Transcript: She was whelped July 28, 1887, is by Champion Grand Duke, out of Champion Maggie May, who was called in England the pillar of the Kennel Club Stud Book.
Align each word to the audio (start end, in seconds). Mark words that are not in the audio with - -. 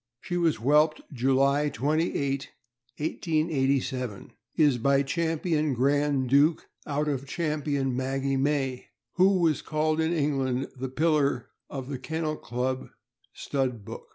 She 0.19 0.35
was 0.35 0.55
whelped 0.59 1.01
July 1.13 1.69
28, 1.69 2.49
1887, 2.97 4.31
is 4.55 4.79
by 4.79 5.03
Champion 5.03 5.75
Grand 5.75 6.27
Duke, 6.27 6.67
out 6.87 7.07
of 7.07 7.27
Champion 7.27 7.95
Maggie 7.95 8.35
May, 8.35 8.87
who 9.17 9.37
was 9.37 9.61
called 9.61 10.01
in 10.01 10.11
England 10.11 10.69
the 10.75 10.89
pillar 10.89 11.51
of 11.69 11.87
the 11.87 11.99
Kennel 11.99 12.35
Club 12.37 12.89
Stud 13.35 13.85
Book. 13.85 14.07